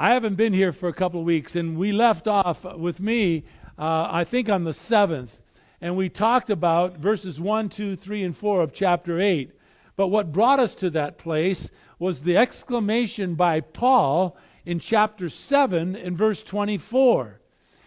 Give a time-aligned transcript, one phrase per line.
[0.00, 3.42] I haven't been here for a couple of weeks, and we left off with me,
[3.76, 5.30] uh, I think, on the 7th.
[5.80, 9.50] And we talked about verses 1, 2, 3, and 4 of chapter 8.
[9.96, 15.96] But what brought us to that place was the exclamation by Paul in chapter 7
[15.96, 17.40] in verse 24.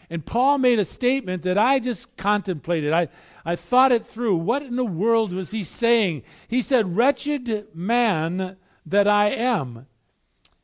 [0.09, 2.91] And Paul made a statement that I just contemplated.
[2.91, 3.07] I,
[3.45, 4.35] I thought it through.
[4.35, 6.23] What in the world was he saying?
[6.49, 9.87] He said, Wretched man that I am.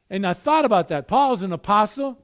[0.09, 1.07] And I thought about that.
[1.07, 2.17] Paul's an apostle.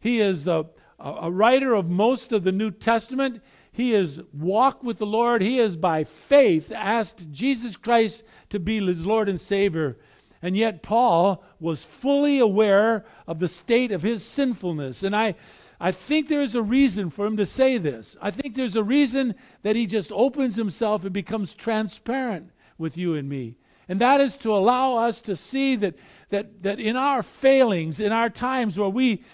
[0.00, 0.66] He is a,
[0.98, 3.42] a writer of most of the New Testament.
[3.70, 5.40] He has walked with the Lord.
[5.40, 9.96] He has, by faith, asked Jesus Christ to be his Lord and Savior.
[10.42, 15.02] And yet, Paul was fully aware of the state of his sinfulness.
[15.02, 15.34] And I,
[15.80, 18.16] I think there is a reason for him to say this.
[18.20, 23.14] I think there's a reason that he just opens himself and becomes transparent with you
[23.14, 23.56] and me.
[23.88, 25.94] And that is to allow us to see that
[26.30, 29.24] that, that in our failings, in our times where we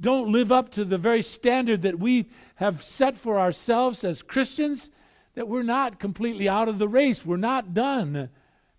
[0.00, 4.90] don't live up to the very standard that we have set for ourselves as Christians,
[5.34, 7.24] that we're not completely out of the race.
[7.24, 8.28] We're not done.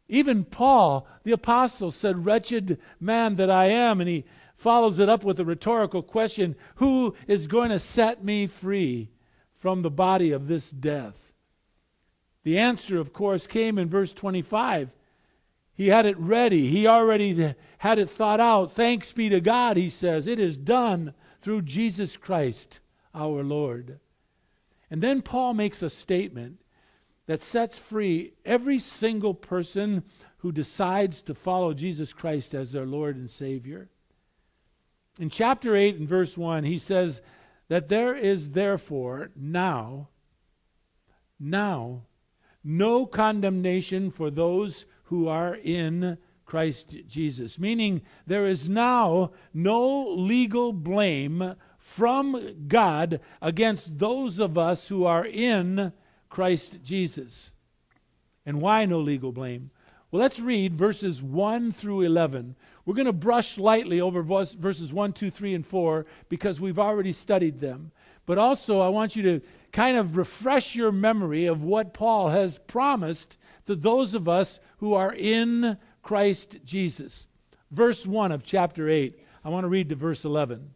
[0.07, 4.01] Even Paul, the apostle, said, Wretched man that I am.
[4.01, 4.25] And he
[4.55, 9.09] follows it up with a rhetorical question Who is going to set me free
[9.57, 11.31] from the body of this death?
[12.43, 14.89] The answer, of course, came in verse 25
[15.79, 16.67] he had it ready.
[16.67, 18.73] He already had it thought out.
[18.73, 20.27] Thanks be to God, he says.
[20.27, 22.81] It is done through Jesus Christ
[23.15, 24.01] our Lord.
[24.91, 26.59] And then Paul makes a statement
[27.27, 30.03] that sets free every single person
[30.39, 33.87] who decides to follow Jesus Christ as their Lord and Savior.
[35.17, 37.21] In chapter 8 and verse 1, he says
[37.69, 40.09] that there is therefore now,
[41.39, 42.01] now,
[42.65, 47.57] no condemnation for those who are in Christ Jesus.
[47.57, 55.25] Meaning, there is now no legal blame from God against those of us who are
[55.25, 55.91] in
[56.29, 57.53] Christ Jesus.
[58.45, 59.71] And why no legal blame?
[60.11, 62.55] Well, let's read verses 1 through 11.
[62.85, 67.13] We're going to brush lightly over verses 1, 2, 3, and 4 because we've already
[67.13, 67.91] studied them.
[68.27, 72.59] But also, I want you to kind of refresh your memory of what Paul has
[72.59, 73.38] promised
[73.69, 77.27] to those of us who are in Christ Jesus.
[77.69, 79.15] Verse 1 of chapter 8.
[79.45, 80.73] I want to read to verse 11.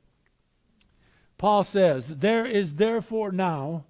[1.40, 3.86] Paul says, There is therefore now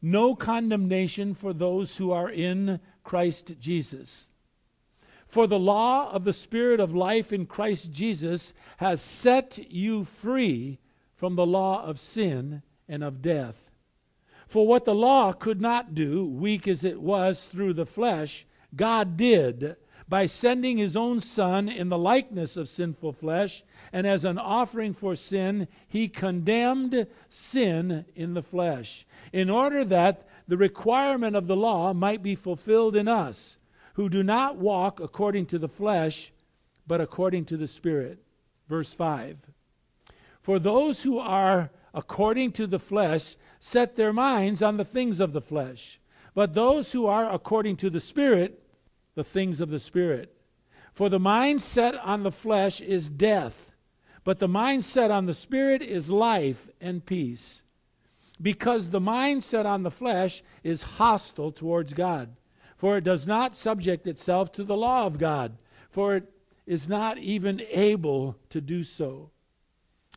[0.00, 4.30] no condemnation for those who are in Christ Jesus.
[5.26, 10.78] For the law of the Spirit of life in Christ Jesus has set you free
[11.16, 13.63] from the law of sin and of death.
[14.54, 19.16] For what the law could not do, weak as it was through the flesh, God
[19.16, 19.74] did
[20.08, 24.94] by sending his own Son in the likeness of sinful flesh, and as an offering
[24.94, 31.56] for sin, he condemned sin in the flesh, in order that the requirement of the
[31.56, 33.58] law might be fulfilled in us,
[33.94, 36.32] who do not walk according to the flesh,
[36.86, 38.20] but according to the Spirit.
[38.68, 39.36] Verse 5
[40.40, 45.32] For those who are according to the flesh set their minds on the things of
[45.32, 46.00] the flesh,
[46.34, 48.62] but those who are according to the Spirit,
[49.14, 50.34] the things of the Spirit.
[50.92, 53.72] For the mind set on the flesh is death,
[54.24, 57.62] but the mind set on the Spirit is life and peace.
[58.42, 62.36] Because the mind set on the flesh is hostile towards God,
[62.76, 65.56] for it does not subject itself to the law of God,
[65.90, 66.30] for it
[66.66, 69.30] is not even able to do so.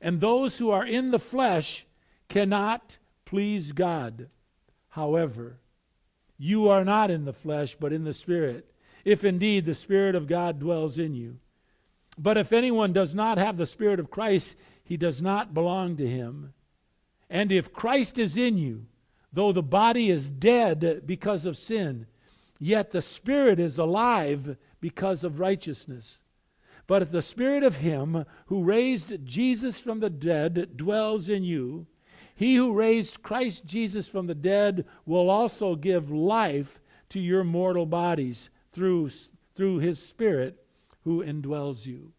[0.01, 1.85] And those who are in the flesh
[2.29, 4.29] cannot please God.
[4.89, 5.57] However,
[6.37, 8.71] you are not in the flesh, but in the Spirit
[9.07, 11.37] if indeed the Spirit of God dwells in you.
[12.17, 16.05] But if anyone does not have the Spirit of Christ, he does not belong to
[16.05, 16.53] him.
[17.29, 18.85] And if Christ is in you,
[19.31, 22.05] though the body is dead because of sin,
[22.59, 26.19] yet the Spirit is alive because of righteousness.
[26.87, 31.85] But if the Spirit of Him who raised Jesus from the dead dwells in you,
[32.37, 36.79] he who raised Christ Jesus from the dead will also give life
[37.09, 39.09] to your mortal bodies through,
[39.55, 40.63] through his Spirit
[41.03, 42.13] who indwells you.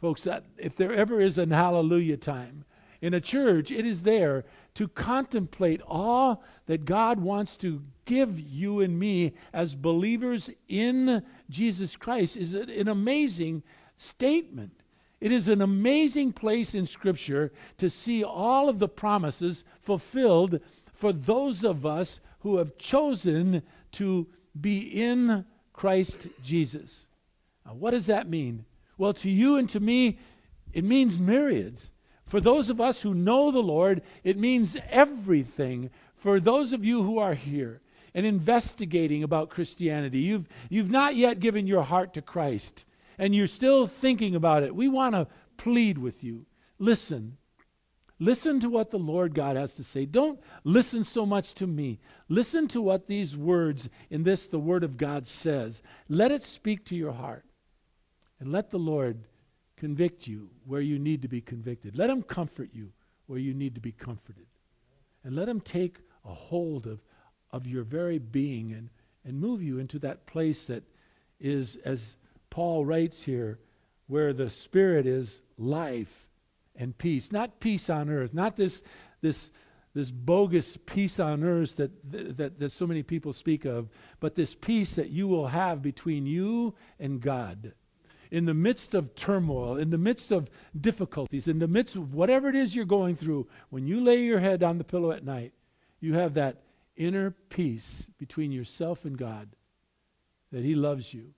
[0.00, 2.64] Folks, that, if there ever is an hallelujah time
[3.00, 4.44] in a church, it is there
[4.74, 11.94] to contemplate all that God wants to give you and me as believers in Jesus
[11.94, 13.62] Christ is it an amazing
[13.96, 14.72] statement.
[15.20, 20.60] It is an amazing place in Scripture to see all of the promises fulfilled
[20.92, 23.62] for those of us who have chosen
[23.92, 24.26] to
[24.60, 27.08] be in Christ Jesus.
[27.64, 28.64] Now, what does that mean?
[28.98, 30.18] Well, to you and to me,
[30.72, 31.90] It means myriads.
[32.26, 35.90] For those of us who know the Lord, it means everything.
[36.16, 37.82] For those of you who are here
[38.14, 42.84] and investigating about Christianity, you've, you've not yet given your heart to Christ,
[43.22, 44.74] and you're still thinking about it.
[44.74, 46.44] We want to plead with you.
[46.80, 47.36] Listen.
[48.18, 50.06] Listen to what the Lord God has to say.
[50.06, 52.00] Don't listen so much to me.
[52.28, 55.82] Listen to what these words in this, the Word of God, says.
[56.08, 57.44] Let it speak to your heart.
[58.40, 59.22] And let the Lord
[59.76, 61.96] convict you where you need to be convicted.
[61.96, 62.90] Let Him comfort you
[63.26, 64.46] where you need to be comforted.
[65.22, 66.98] And let Him take a hold of,
[67.52, 68.90] of your very being and,
[69.24, 70.82] and move you into that place that
[71.38, 72.16] is, as
[72.52, 73.58] Paul writes here,
[74.08, 76.28] where the Spirit is life
[76.76, 77.32] and peace.
[77.32, 78.82] Not peace on earth, not this,
[79.22, 79.50] this,
[79.94, 83.88] this bogus peace on earth that, that, that so many people speak of,
[84.20, 87.72] but this peace that you will have between you and God
[88.30, 92.50] in the midst of turmoil, in the midst of difficulties, in the midst of whatever
[92.50, 95.54] it is you're going through, when you lay your head on the pillow at night,
[96.00, 96.60] you have that
[96.96, 99.48] inner peace between yourself and God
[100.50, 101.32] that He loves you.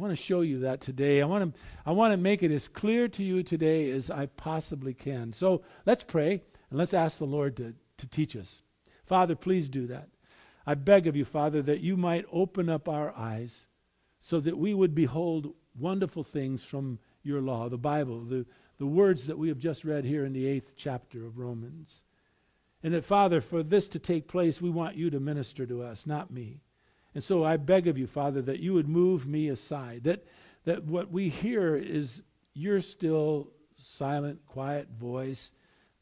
[0.00, 1.20] I want to show you that today.
[1.20, 4.26] I want to, I want to make it as clear to you today as I
[4.26, 5.34] possibly can.
[5.34, 8.62] So let's pray and let's ask the Lord to, to teach us.
[9.04, 10.08] Father, please do that.
[10.66, 13.66] I beg of you, Father, that you might open up our eyes
[14.20, 18.46] so that we would behold wonderful things from your law, the Bible, the,
[18.78, 22.04] the words that we have just read here in the eighth chapter of Romans.
[22.82, 26.06] And that, Father, for this to take place, we want you to minister to us,
[26.06, 26.62] not me.
[27.14, 30.24] And so I beg of you, Father, that you would move me aside, that,
[30.64, 32.22] that what we hear is
[32.54, 35.52] your still, silent, quiet voice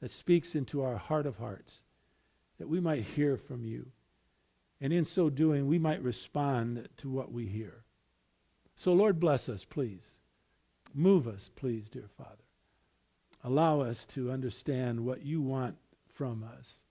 [0.01, 1.83] that speaks into our heart of hearts,
[2.59, 3.87] that we might hear from you.
[4.81, 7.85] And in so doing, we might respond to what we hear.
[8.77, 10.07] So, Lord, bless us, please.
[10.95, 12.45] Move us, please, dear Father.
[13.43, 15.77] Allow us to understand what you want
[16.13, 16.85] from us.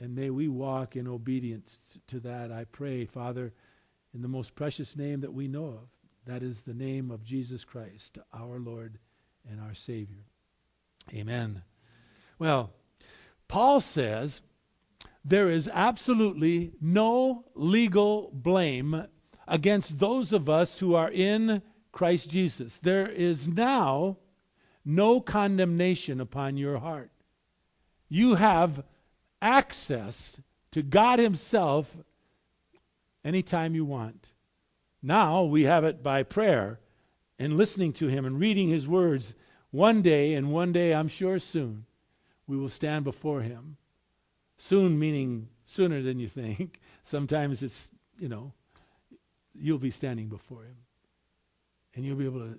[0.00, 3.52] And may we walk in obedience to that, I pray, Father,
[4.14, 5.88] in the most precious name that we know of.
[6.26, 8.98] That is the name of Jesus Christ, our Lord
[9.50, 10.26] and our Savior.
[11.12, 11.62] Amen.
[12.38, 12.70] Well,
[13.48, 14.42] Paul says
[15.24, 19.06] there is absolutely no legal blame
[19.46, 21.62] against those of us who are in
[21.92, 22.78] Christ Jesus.
[22.78, 24.18] There is now
[24.84, 27.10] no condemnation upon your heart.
[28.08, 28.84] You have
[29.40, 30.40] access
[30.72, 31.96] to God Himself
[33.24, 34.32] anytime you want.
[35.02, 36.80] Now we have it by prayer
[37.38, 39.34] and listening to Him and reading His words.
[39.70, 41.84] One day, and one day I'm sure soon,
[42.46, 43.76] we will stand before Him.
[44.56, 46.80] Soon meaning sooner than you think.
[47.04, 48.52] Sometimes it's, you know,
[49.54, 50.76] you'll be standing before Him.
[51.94, 52.58] And you'll be able to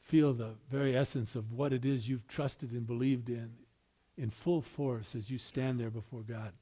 [0.00, 3.52] feel the very essence of what it is you've trusted and believed in
[4.18, 6.52] in full force as you stand there before God.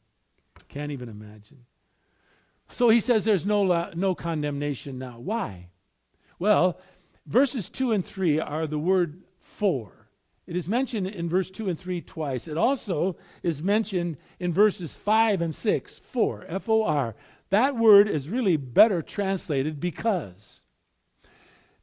[0.68, 1.64] Can't even imagine.
[2.68, 5.18] So he says there's no, la- no condemnation now.
[5.18, 5.68] Why?
[6.38, 6.78] Well,
[7.26, 9.92] verses 2 and 3 are the word for.
[10.46, 12.46] It is mentioned in verse 2 and 3 twice.
[12.46, 17.14] It also is mentioned in verses 5 and 6, for, F O R.
[17.50, 20.62] That word is really better translated because.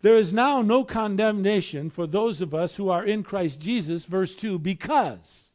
[0.02, 4.36] There is now no condemnation for those of us who are in Christ Jesus, verse
[4.36, 5.53] 2, because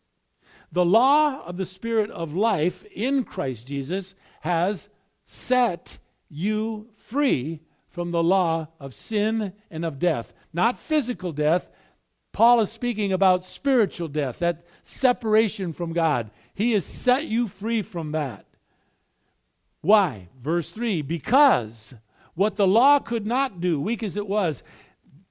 [0.70, 4.88] the law of the Spirit of life in Christ Jesus has
[5.24, 5.98] set
[6.28, 10.34] you free from the law of sin and of death.
[10.52, 11.70] Not physical death.
[12.32, 16.30] Paul is speaking about spiritual death, that separation from God.
[16.54, 18.46] He has set you free from that.
[19.80, 20.28] Why?
[20.40, 21.94] Verse 3 Because
[22.34, 24.62] what the law could not do, weak as it was,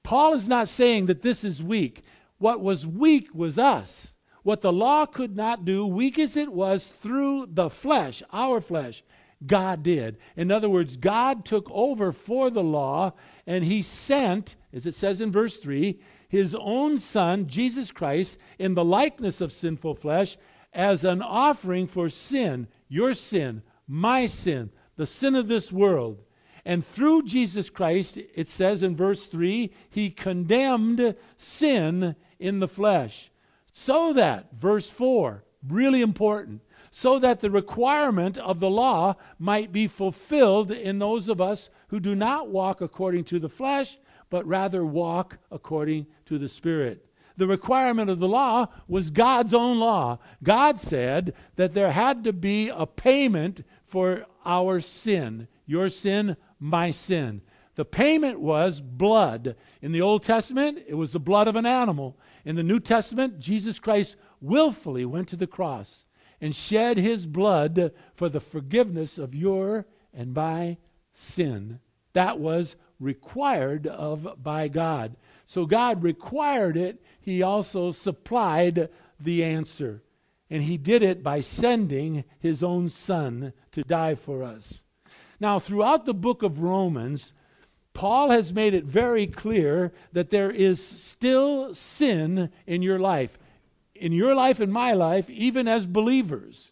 [0.02, 2.02] Paul is not saying that this is weak.
[2.38, 4.14] What was weak was us.
[4.48, 9.04] What the law could not do, weak as it was through the flesh, our flesh,
[9.46, 10.16] God did.
[10.38, 13.12] In other words, God took over for the law
[13.46, 16.00] and he sent, as it says in verse 3,
[16.30, 20.38] his own son, Jesus Christ, in the likeness of sinful flesh,
[20.72, 26.22] as an offering for sin, your sin, my sin, the sin of this world.
[26.64, 33.27] And through Jesus Christ, it says in verse 3, he condemned sin in the flesh.
[33.80, 39.86] So that, verse 4, really important, so that the requirement of the law might be
[39.86, 43.96] fulfilled in those of us who do not walk according to the flesh,
[44.30, 47.08] but rather walk according to the Spirit
[47.38, 50.18] the requirement of the law was God's own law.
[50.42, 55.46] God said that there had to be a payment for our sin.
[55.64, 57.42] Your sin, my sin.
[57.76, 59.54] The payment was blood.
[59.80, 62.18] In the Old Testament, it was the blood of an animal.
[62.48, 66.06] In the New Testament, Jesus Christ willfully went to the cross
[66.40, 70.78] and shed his blood for the forgiveness of your and my
[71.12, 71.78] sin.
[72.14, 75.16] That was required of by God.
[75.44, 78.88] So God required it, he also supplied
[79.20, 80.02] the answer.
[80.48, 84.82] And he did it by sending his own son to die for us.
[85.38, 87.34] Now, throughout the book of Romans,
[87.98, 93.36] Paul has made it very clear that there is still sin in your life.
[93.96, 96.70] In your life and my life, even as believers.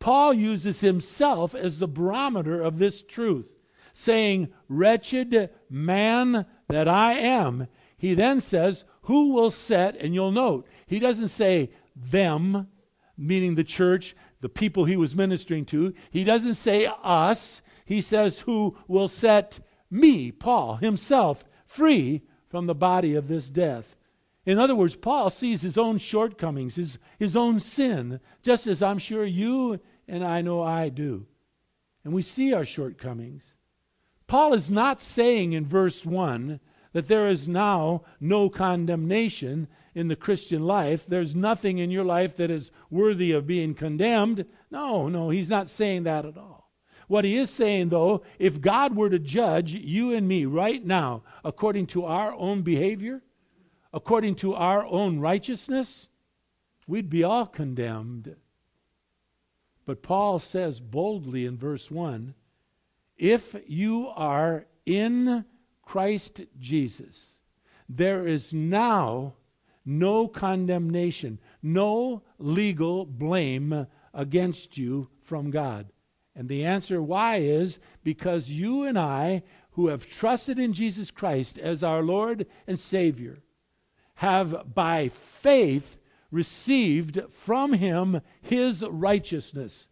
[0.00, 3.58] Paul uses himself as the barometer of this truth,
[3.94, 7.66] saying, Wretched man that I am.
[7.96, 12.68] He then says, Who will set, and you'll note, he doesn't say them,
[13.16, 15.94] meaning the church, the people he was ministering to.
[16.10, 17.62] He doesn't say us.
[17.86, 23.96] He says, Who will set me, Paul, himself, free from the body of this death.
[24.46, 28.98] In other words, Paul sees his own shortcomings, his, his own sin, just as I'm
[28.98, 31.26] sure you and I know I do.
[32.04, 33.58] And we see our shortcomings.
[34.26, 36.60] Paul is not saying in verse 1
[36.92, 41.04] that there is now no condemnation in the Christian life.
[41.06, 44.46] There's nothing in your life that is worthy of being condemned.
[44.70, 46.59] No, no, he's not saying that at all.
[47.10, 51.24] What he is saying, though, if God were to judge you and me right now
[51.44, 53.20] according to our own behavior,
[53.92, 56.08] according to our own righteousness,
[56.86, 58.36] we'd be all condemned.
[59.84, 62.32] But Paul says boldly in verse 1
[63.18, 65.44] if you are in
[65.82, 67.40] Christ Jesus,
[67.88, 69.34] there is now
[69.84, 75.90] no condemnation, no legal blame against you from God.
[76.34, 81.58] And the answer why is because you and I, who have trusted in Jesus Christ
[81.58, 83.40] as our Lord and Savior,
[84.16, 85.98] have by faith
[86.30, 89.88] received from him his righteousness.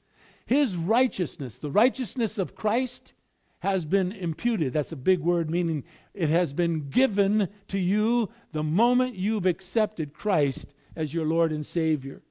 [0.46, 3.12] His righteousness, the righteousness of Christ,
[3.60, 4.72] has been imputed.
[4.72, 10.14] That's a big word, meaning it has been given to you the moment you've accepted
[10.14, 12.22] Christ as your Lord and Savior.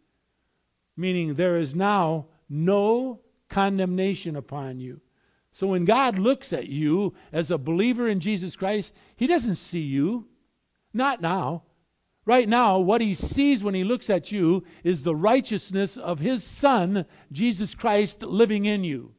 [0.95, 5.01] Meaning there is now no condemnation upon you.
[5.51, 9.81] So when God looks at you as a believer in Jesus Christ, He doesn't see
[9.81, 10.27] you.
[10.93, 11.63] Not now.
[12.25, 16.43] Right now, what He sees when He looks at you is the righteousness of His
[16.43, 19.13] Son, Jesus Christ, living in you.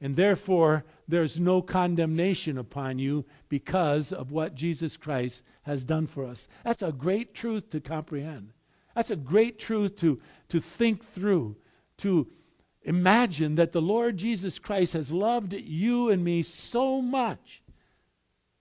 [0.00, 6.24] And therefore, there's no condemnation upon you because of what Jesus Christ has done for
[6.24, 6.46] us.
[6.64, 8.52] That's a great truth to comprehend.
[8.94, 11.56] That's a great truth to, to think through,
[11.98, 12.28] to
[12.88, 17.62] Imagine that the Lord Jesus Christ has loved you and me so much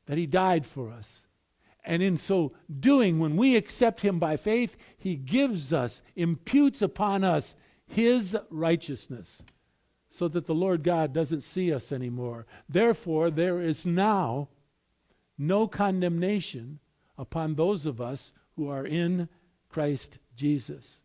[0.06, 1.28] that he died for us.
[1.86, 7.24] And in so doing, when we accept him by faith, he gives us, imputes upon
[7.24, 7.56] us
[7.86, 9.46] his righteousness
[10.10, 12.46] so that the Lord God doesn't see us anymore.
[12.68, 14.50] Therefore, there is now
[15.38, 16.80] no condemnation
[17.18, 19.30] upon those of us who are in
[19.70, 21.04] Christ Jesus.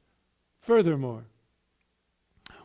[0.58, 1.26] Furthermore,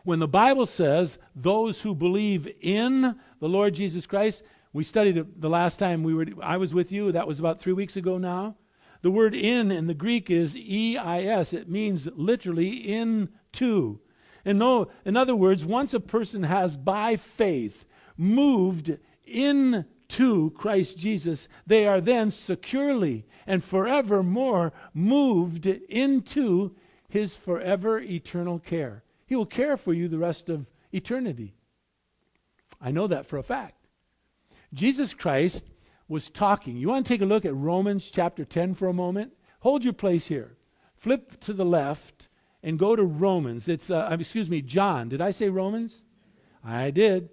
[0.08, 5.42] when the Bible says those who believe in the Lord Jesus Christ, we studied it
[5.42, 8.18] the last time we were I was with you, that was about 3 weeks ago
[8.18, 8.56] now.
[9.02, 11.52] The word in in the Greek is eis.
[11.52, 14.00] It means literally into.
[14.46, 17.86] And no, in other words, once a person has by faith
[18.16, 26.74] moved into Christ Jesus, they are then securely and forevermore moved into
[27.10, 29.04] his forever eternal care.
[29.28, 31.54] He will care for you the rest of eternity.
[32.82, 33.88] I know that for a fact.
[34.74, 35.66] Jesus Christ
[36.08, 36.78] was talking.
[36.78, 39.34] You want to take a look at Romans chapter 10 for a moment?
[39.60, 40.56] Hold your place here.
[40.96, 42.30] Flip to the left
[42.64, 43.68] and go to Romans.
[43.68, 45.10] It's, uh, excuse me, John.
[45.10, 46.06] Did I say Romans?
[46.64, 47.30] I did.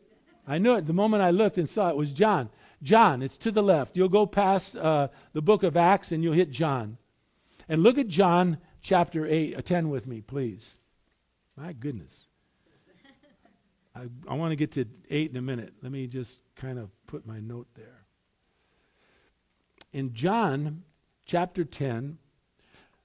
[0.47, 0.87] I knew it.
[0.87, 2.51] The moment I looked and saw it was John.
[2.83, 3.97] John, it's to the left.
[3.97, 6.99] You'll go past uh, the book of Acts and you'll hit John.
[7.69, 10.79] And look at John chapter 8, uh, 10 with me, please.
[11.57, 12.29] My goodness.
[13.95, 15.73] I, I want to get to 8 in a minute.
[15.83, 18.05] Let me just kind of put my note there.
[19.93, 20.83] In John
[21.27, 22.19] chapter 10,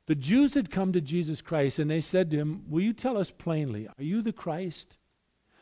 [0.08, 3.18] the Jews had come to Jesus Christ and they said to him, Will you tell
[3.18, 4.98] us plainly, are you the Christ?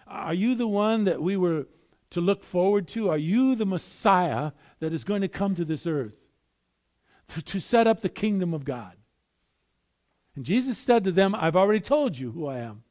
[0.08, 1.68] Are you the one that we were
[2.12, 3.10] to look forward to?
[3.10, 6.28] Are you the Messiah that is going to come to this earth
[7.30, 8.97] to, to set up the kingdom of God?
[10.38, 12.84] And Jesus said to them, I've already told you who I am.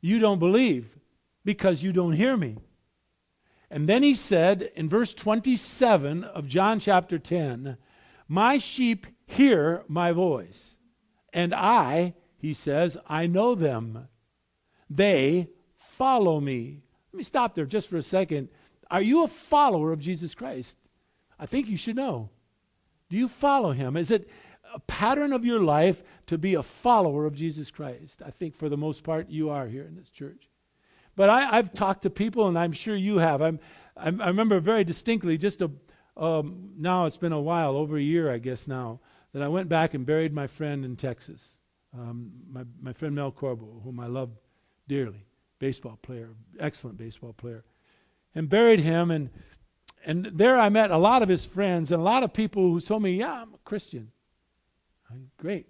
[0.00, 0.96] You don't believe
[1.44, 2.58] because you don't hear me.
[3.72, 7.76] And then he said in verse 27 of John chapter 10,
[8.28, 10.78] My sheep hear my voice,
[11.32, 14.06] and I, he says, I know them.
[14.88, 16.84] They follow me.
[17.12, 18.48] Let me stop there just for a second.
[18.92, 20.76] Are you a follower of Jesus Christ?
[21.36, 22.30] I think you should know.
[23.10, 23.96] Do you follow him?
[23.96, 24.28] Is it
[24.74, 28.22] a pattern of your life to be a follower of Jesus Christ?
[28.24, 30.48] I think for the most part you are here in this church.
[31.16, 33.42] But I, have talked to people, and I'm sure you have.
[33.42, 33.58] I'm,
[33.96, 35.70] I'm, i remember very distinctly, just a,
[36.16, 39.00] um, now it's been a while, over a year, I guess now,
[39.32, 41.58] that I went back and buried my friend in Texas,
[41.92, 44.30] um, my, my friend Mel Corbo, whom I love
[44.86, 45.26] dearly,
[45.58, 47.64] baseball player, excellent baseball player,
[48.34, 49.10] and buried him.
[49.10, 49.30] And
[50.04, 52.80] and there I met a lot of his friends and a lot of people who
[52.80, 54.12] told me, "Yeah, I'm a Christian."
[55.36, 55.66] Great.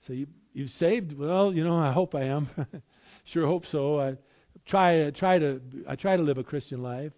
[0.00, 1.18] So you you saved?
[1.18, 2.48] Well, you know, I hope I am.
[3.24, 4.00] sure hope so.
[4.00, 4.16] I
[4.64, 7.12] try try to I try to live a Christian life.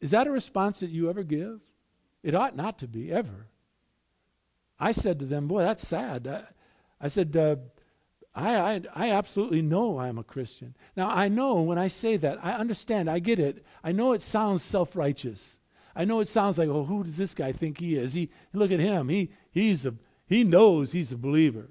[0.00, 1.60] Is that a response that you ever give?
[2.22, 3.46] It ought not to be ever.
[4.78, 6.44] I said to them, "Boy, that's sad." I,
[7.02, 7.56] I said, uh,
[8.34, 10.76] I, I, I absolutely know I'm a Christian.
[10.96, 13.66] Now, I know when I say that, I understand, I get it.
[13.82, 15.58] I know it sounds self righteous.
[15.94, 18.14] I know it sounds like, well, who does this guy think he is?
[18.14, 19.08] He, look at him.
[19.08, 19.94] He, he's a,
[20.26, 21.70] he knows he's a believer.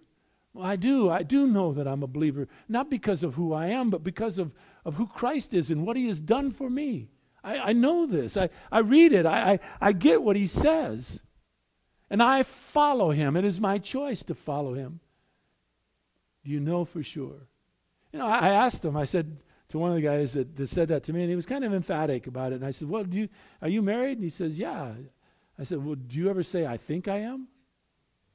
[0.53, 1.09] Well, I do.
[1.09, 4.37] I do know that I'm a believer, not because of who I am, but because
[4.37, 4.53] of,
[4.85, 7.09] of who Christ is and what he has done for me.
[7.43, 8.37] I, I know this.
[8.37, 9.25] I, I read it.
[9.25, 11.21] I, I, I get what he says.
[12.09, 13.37] And I follow him.
[13.37, 14.99] It is my choice to follow him.
[16.43, 17.47] Do you know for sure?
[18.11, 19.37] You know, I, I asked him, I said
[19.71, 21.63] to one of the guys that, that said that to me, and he was kind
[21.63, 22.55] of emphatic about it.
[22.55, 23.29] And I said, Well, do you,
[23.61, 24.17] are you married?
[24.17, 24.93] And he says, Yeah.
[25.57, 27.47] I said, Well, do you ever say, I think I am?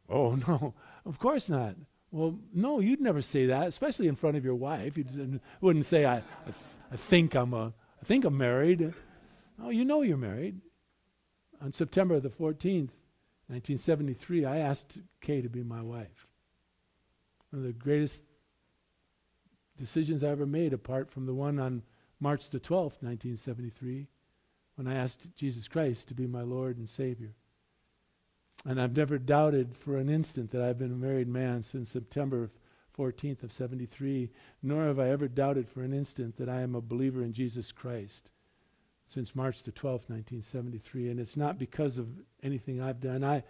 [0.08, 0.74] Oh, no,
[1.04, 1.76] of course not.
[2.10, 4.96] Well, no, you'd never say that, especially in front of your wife.
[4.96, 6.56] You wouldn't say, I, I, th-
[6.92, 8.94] I, think I'm a, I think I'm married.
[9.62, 10.60] Oh, you know you're married.
[11.60, 12.92] On September the 14th,
[13.48, 16.26] 1973, I asked Kay to be my wife
[17.50, 18.24] one of the greatest
[19.76, 21.82] decisions I ever made, apart from the one on
[22.20, 24.08] March the 12th, 1973,
[24.76, 27.34] when I asked Jesus Christ to be my Lord and Savior.
[28.64, 32.50] And I've never doubted for an instant that I've been a married man since September
[32.98, 34.30] 14th of 73,
[34.62, 37.70] nor have I ever doubted for an instant that I am a believer in Jesus
[37.72, 38.30] Christ
[39.06, 41.10] since March the 12th, 1973.
[41.10, 42.08] And it's not because of
[42.42, 43.22] anything I've done.
[43.22, 43.44] I,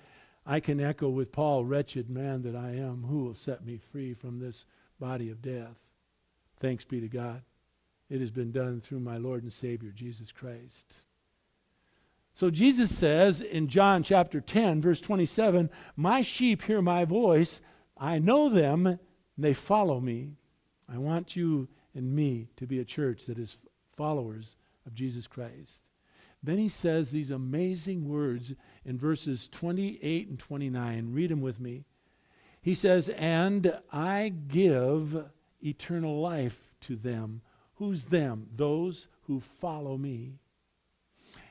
[0.45, 4.13] I can echo with Paul, wretched man that I am, who will set me free
[4.13, 4.65] from this
[5.01, 5.86] body of death?
[6.61, 7.43] Thanks be to God.
[8.09, 11.05] It has been done through my Lord and Savior, Jesus Christ.
[12.35, 17.61] So Jesus says in John chapter 10, verse 27, My sheep hear my voice.
[17.97, 18.99] I know them, and
[19.39, 20.33] they follow me.
[20.89, 23.59] I want you and me to be a church that is
[23.97, 25.89] followers of Jesus Christ.
[26.43, 31.13] Then he says these amazing words in verses 28 and 29.
[31.13, 31.85] Read them with me.
[32.61, 35.25] He says, And I give
[35.63, 37.43] eternal life to them.
[37.75, 38.49] Who's them?
[38.55, 40.39] Those who follow me.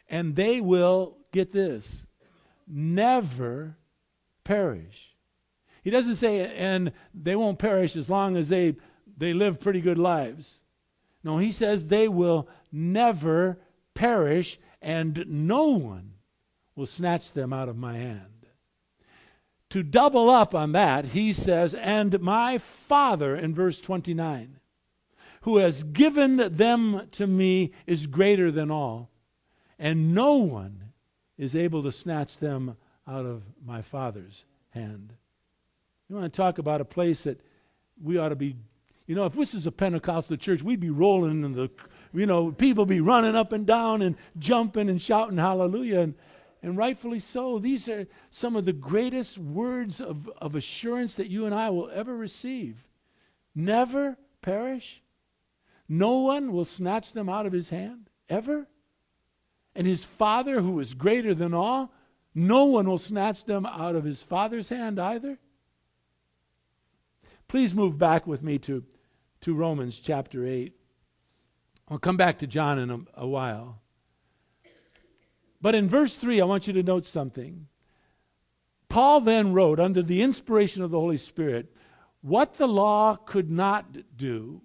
[0.09, 2.05] And they will, get this,
[2.67, 3.77] never
[4.43, 5.15] perish.
[5.83, 8.75] He doesn't say, and they won't perish as long as they,
[9.17, 10.63] they live pretty good lives.
[11.23, 13.59] No, he says they will never
[13.93, 16.13] perish, and no one
[16.75, 18.34] will snatch them out of my hand.
[19.71, 24.59] To double up on that, he says, And my Father, in verse 29,
[25.41, 29.09] who has given them to me is greater than all,
[29.77, 30.91] and no one
[31.37, 35.13] is able to snatch them out of my Father's hand.
[36.09, 37.39] You want to talk about a place that
[38.01, 38.55] we ought to be,
[39.07, 41.69] you know, if this is a Pentecostal church, we'd be rolling in the,
[42.13, 46.01] you know, people be running up and down and jumping and shouting hallelujah.
[46.01, 46.15] And
[46.65, 47.59] and rightfully so.
[47.59, 51.91] These are some of the greatest words of, of assurance that you and I will
[51.91, 52.83] ever receive.
[53.53, 55.03] Never perish.
[55.87, 58.67] No one will snatch them out of his hand, ever.
[59.75, 61.93] And his Father, who is greater than all,
[62.33, 65.37] no one will snatch them out of his Father's hand either.
[67.47, 68.83] Please move back with me to,
[69.41, 70.73] to Romans chapter 8.
[71.89, 73.83] I'll come back to John in a, a while.
[75.65, 77.65] But in verse 3, I want you to note something.
[78.87, 81.73] Paul then wrote, under the inspiration of the Holy Spirit,
[82.21, 84.61] what the law could not do,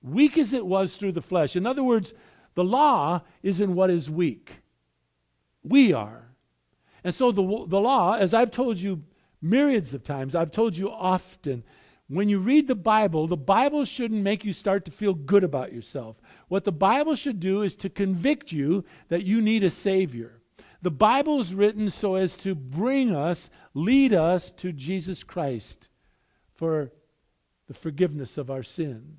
[0.00, 1.54] weak as it was through the flesh.
[1.54, 2.14] In other words,
[2.54, 4.62] the law is in what is weak.
[5.62, 6.30] We are.
[7.04, 9.02] And so the, the law, as I've told you
[9.42, 11.62] myriads of times, I've told you often,
[12.08, 15.74] when you read the Bible, the Bible shouldn't make you start to feel good about
[15.74, 16.16] yourself.
[16.48, 20.37] What the Bible should do is to convict you that you need a Savior.
[20.80, 25.88] The Bible is written so as to bring us, lead us to Jesus Christ
[26.54, 26.92] for
[27.66, 29.18] the forgiveness of our sin.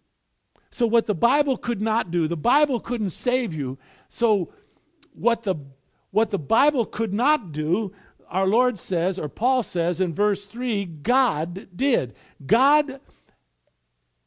[0.72, 3.78] So, what the Bible could not do, the Bible couldn't save you.
[4.08, 4.54] So,
[5.14, 5.56] what the,
[6.12, 7.92] what the Bible could not do,
[8.30, 12.16] our Lord says, or Paul says in verse 3, God did.
[12.46, 13.02] God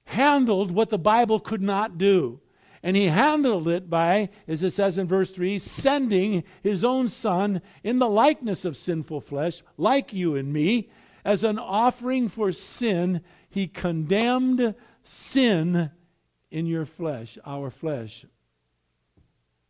[0.04, 2.40] handled what the Bible could not do.
[2.82, 7.62] And he handled it by, as it says in verse 3, sending his own son
[7.84, 10.90] in the likeness of sinful flesh, like you and me,
[11.24, 13.22] as an offering for sin.
[13.48, 15.90] He condemned sin
[16.50, 18.26] in your flesh, our flesh,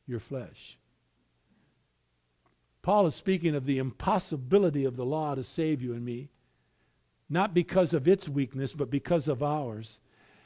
[0.06, 0.78] your flesh.
[2.80, 6.30] Paul is speaking of the impossibility of the law to save you and me,
[7.28, 10.00] not because of its weakness, but because of ours.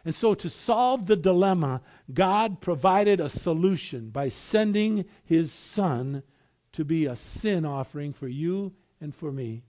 [0.06, 1.82] And so, to solve the dilemma,
[2.14, 6.22] God provided a solution by sending his son
[6.70, 9.64] to be a sin offering for you and for me.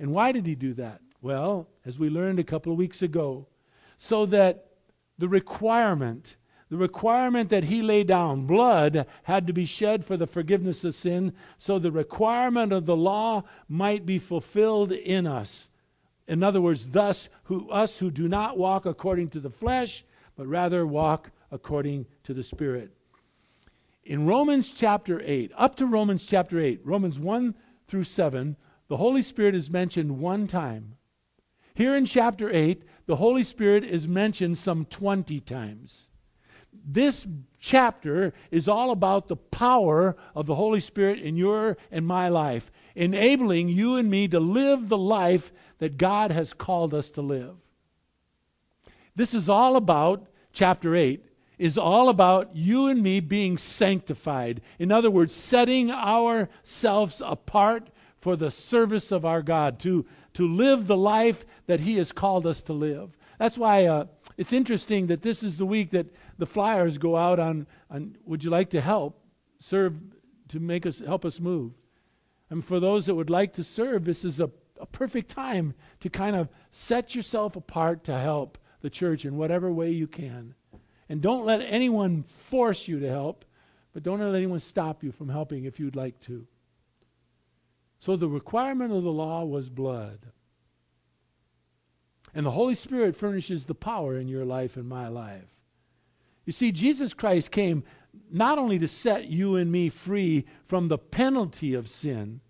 [0.00, 1.02] And why did he do that?
[1.22, 3.46] Well, as we learned a couple of weeks ago,
[3.96, 4.72] so that
[5.18, 6.34] the requirement
[6.68, 10.96] the requirement that he laid down, blood had to be shed for the forgiveness of
[10.96, 15.70] sin, so the requirement of the law might be fulfilled in us.
[16.28, 20.04] In other words, thus, who, us who do not walk according to the flesh,
[20.36, 22.90] but rather walk according to the Spirit.
[24.04, 27.54] In Romans chapter 8, up to Romans chapter 8, Romans 1
[27.86, 28.56] through 7,
[28.88, 30.96] the Holy Spirit is mentioned one time.
[31.74, 36.10] Here in chapter 8, the Holy Spirit is mentioned some 20 times
[36.86, 37.26] this
[37.58, 42.70] chapter is all about the power of the Holy Spirit in your and my life,
[42.94, 47.56] enabling you and me to live the life that God has called us to live.
[49.14, 51.24] This is all about, chapter 8,
[51.58, 54.60] is all about you and me being sanctified.
[54.78, 57.88] In other words, setting ourselves apart
[58.20, 62.46] for the service of our God, to, to live the life that He has called
[62.46, 63.16] us to live.
[63.38, 66.06] That's why uh, it's interesting that this is the week that
[66.38, 69.20] the flyers go out on, on would you like to help
[69.58, 69.94] serve
[70.48, 71.72] to make us help us move
[72.50, 76.10] and for those that would like to serve this is a, a perfect time to
[76.10, 80.54] kind of set yourself apart to help the church in whatever way you can.
[81.08, 83.44] And don't let anyone force you to help
[83.96, 86.46] but don't let anyone stop you from helping if you'd like to.
[87.98, 90.18] So the requirement of the law was blood.
[92.34, 95.48] And the Holy Spirit furnishes the power in your life and my life.
[96.44, 97.84] You see, Jesus Christ came
[98.30, 102.42] not only to set you and me free from the penalty of sin,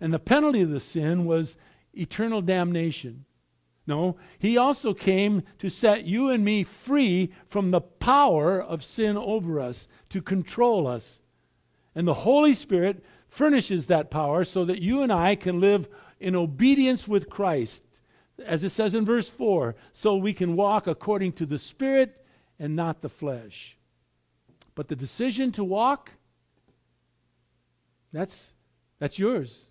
[0.00, 1.56] and the penalty of the sin was
[1.94, 3.24] eternal damnation.
[3.86, 9.16] No, he also came to set you and me free from the power of sin
[9.16, 11.20] over us, to control us.
[11.94, 16.34] And the Holy Spirit furnishes that power so that you and I can live in
[16.34, 17.82] obedience with Christ
[18.44, 22.24] as it says in verse 4, so we can walk according to the Spirit
[22.58, 23.76] and not the flesh.
[24.74, 26.12] But the decision to walk,
[28.12, 28.54] that's,
[28.98, 29.70] that's yours.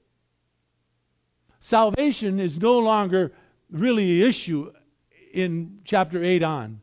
[1.65, 3.31] Salvation is no longer
[3.71, 4.71] really an issue
[5.33, 6.81] in chapter 8 on.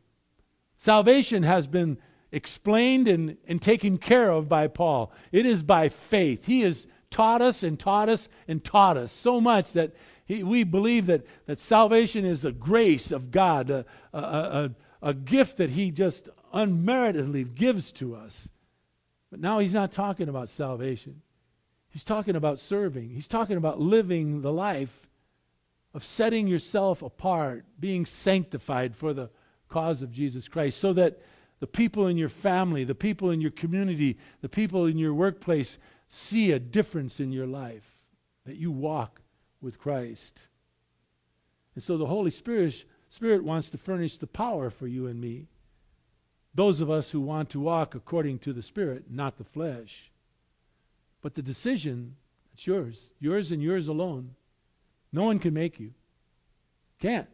[0.77, 1.99] Salvation has been
[2.33, 5.12] explained and, and taken care of by Paul.
[5.31, 6.47] It is by faith.
[6.47, 10.64] He has taught us and taught us and taught us so much that he, we
[10.64, 15.71] believe that, that salvation is a grace of God, a, a, a, a gift that
[15.71, 18.51] He just unmeritedly gives to us.
[19.31, 21.23] But now He's not talking about salvation.
[21.92, 23.11] He's talking about serving.
[23.11, 25.11] He's talking about living the life
[25.92, 29.28] of setting yourself apart, being sanctified for the
[29.68, 31.20] cause of Jesus Christ, so that
[31.61, 35.76] the people in your family, the people in your community, the people in your workplace
[36.09, 38.00] see a difference in your life,
[38.46, 39.20] that you walk
[39.61, 40.48] with Christ.
[41.74, 45.48] And so the Holy Spirit, Spirit wants to furnish the power for you and me.
[46.55, 50.11] Those of us who want to walk according to the Spirit, not the flesh.
[51.22, 52.16] But the decision,
[52.52, 53.12] it's yours.
[53.20, 54.35] Yours and yours alone.
[55.12, 55.92] No one can make you.
[56.98, 57.28] Can't.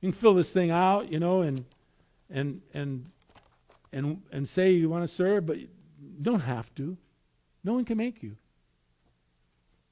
[0.00, 1.64] You can fill this thing out, you know, and
[2.30, 3.06] and and
[3.92, 5.68] and and say you want to serve, but you
[6.22, 6.96] don't have to.
[7.64, 8.36] No one can make you.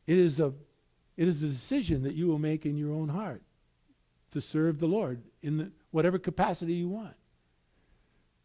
[0.06, 0.52] It is a
[1.16, 3.42] it is a decision that you will make in your own heart
[4.32, 7.14] to serve the Lord in the, whatever capacity you want.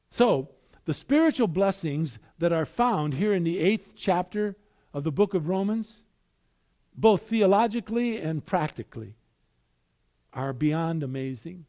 [0.10, 0.50] So,
[0.86, 4.56] the spiritual blessings that are found here in the eighth chapter
[4.94, 6.04] of the book of Romans,
[6.96, 9.16] both theologically and practically,
[10.34, 11.66] are beyond amazing.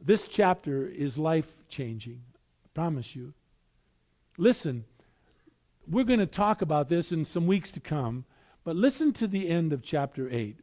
[0.00, 2.20] This chapter is life changing.
[2.64, 3.32] I promise you.
[4.36, 4.84] Listen,
[5.88, 8.24] we're going to talk about this in some weeks to come,
[8.64, 10.58] but listen to the end of chapter 8.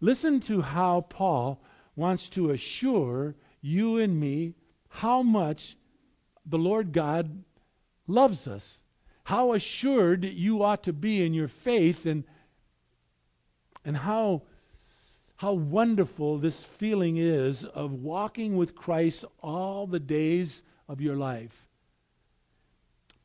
[0.00, 1.60] Listen to how Paul
[1.96, 4.54] wants to assure you and me
[4.88, 5.76] how much
[6.46, 7.44] the Lord God
[8.06, 8.79] loves us,
[9.30, 12.24] how assured you ought to be in your faith, and,
[13.84, 14.42] and how,
[15.36, 21.68] how wonderful this feeling is of walking with Christ all the days of your life.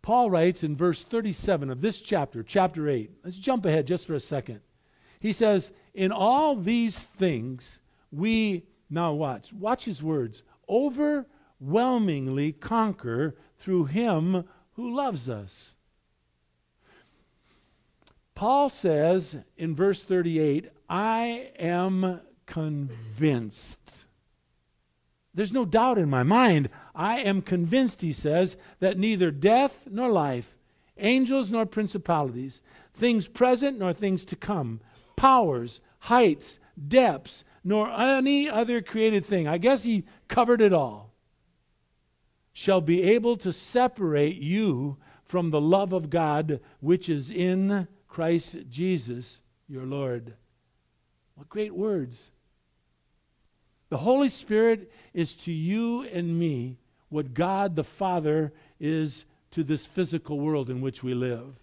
[0.03, 3.09] Paul writes in verse 37 of this chapter, chapter 8.
[3.23, 4.59] Let's jump ahead just for a second.
[5.19, 7.79] He says, In all these things,
[8.11, 15.75] we, now watch, watch his words, overwhelmingly conquer through him who loves us.
[18.35, 24.05] Paul says in verse 38, I am convinced.
[25.33, 26.69] There's no doubt in my mind.
[26.93, 30.55] I am convinced, he says, that neither death nor life,
[30.97, 32.61] angels nor principalities,
[32.93, 34.81] things present nor things to come,
[35.15, 41.13] powers, heights, depths, nor any other created thing, I guess he covered it all,
[42.53, 48.55] shall be able to separate you from the love of God which is in Christ
[48.69, 50.35] Jesus your Lord.
[51.35, 52.31] What great words.
[53.89, 56.77] The Holy Spirit is to you and me
[57.09, 61.59] what God the Father is to this physical world in which we live.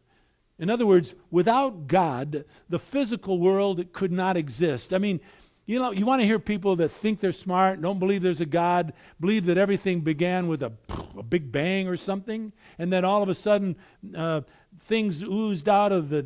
[0.59, 4.93] In other words, without God, the physical world could not exist.
[4.93, 5.21] I mean,
[5.65, 8.47] you know, you want to hear people that think they're smart, don't believe there's a
[8.47, 10.73] God, believe that everything began with a,
[11.17, 13.77] a big bang or something, and then all of a sudden
[14.15, 14.43] uh,
[14.81, 16.23] things oozed out of the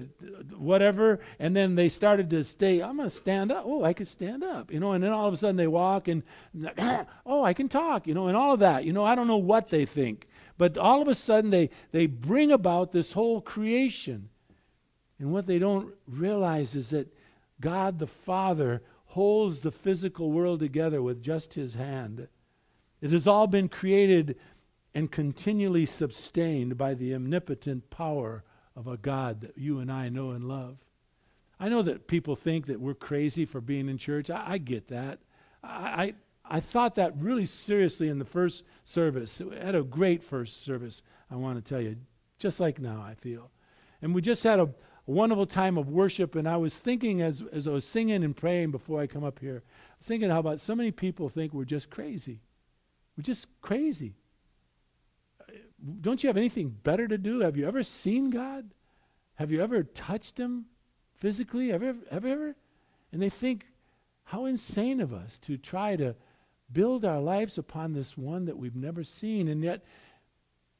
[0.56, 2.82] whatever, and then they started to stay.
[2.82, 3.64] I'm going to stand up.
[3.66, 4.92] Oh, I can stand up, you know.
[4.92, 6.22] And then all of a sudden they walk, and
[7.26, 8.84] oh, I can talk, you know, and all of that.
[8.84, 10.26] You know, I don't know what they think,
[10.58, 14.28] but all of a sudden they they bring about this whole creation,
[15.18, 17.12] and what they don't realize is that
[17.60, 22.28] God the Father holds the physical world together with just His hand.
[23.00, 24.36] It has all been created
[24.96, 28.42] and continually sustained by the omnipotent power
[28.74, 30.78] of a God that you and I know and love.
[31.60, 34.30] I know that people think that we're crazy for being in church.
[34.30, 35.18] I, I get that.
[35.62, 36.14] I,
[36.48, 39.38] I, I thought that really seriously in the first service.
[39.38, 41.96] We had a great first service, I want to tell you,
[42.38, 43.50] just like now, I feel.
[44.00, 44.70] And we just had a, a
[45.04, 48.70] wonderful time of worship, and I was thinking as, as I was singing and praying
[48.70, 51.66] before I come up here, I was thinking how about so many people think we're
[51.66, 52.40] just crazy.
[53.14, 54.14] We're just crazy
[56.00, 57.40] don't you have anything better to do?
[57.40, 58.72] Have you ever seen God?
[59.36, 60.66] Have you ever touched Him
[61.14, 61.66] physically?
[61.66, 62.56] You ever, ever?
[63.12, 63.66] And they think,
[64.24, 66.16] how insane of us to try to
[66.72, 69.48] build our lives upon this one that we've never seen.
[69.48, 69.84] And yet,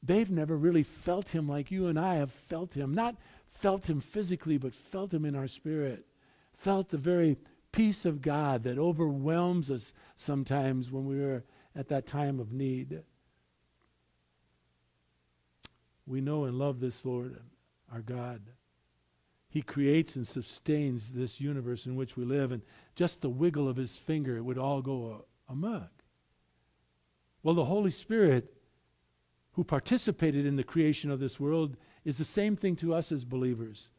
[0.03, 2.93] they've never really felt Him like you and I have felt Him.
[2.93, 3.15] Not
[3.47, 6.05] felt Him physically, but felt Him in our spirit.
[6.53, 7.37] Felt the very
[7.71, 11.43] peace of God that overwhelms us sometimes when we are
[11.75, 13.03] at that time of need.
[16.07, 17.37] We know and love this Lord,
[17.91, 18.41] our God.
[19.49, 22.61] He creates and sustains this universe in which we live, and
[22.95, 25.91] just the wiggle of his finger, it would all go amok.
[27.43, 28.53] Well, the Holy Spirit,
[29.53, 33.25] who participated in the creation of this world, is the same thing to us as
[33.25, 33.89] believers.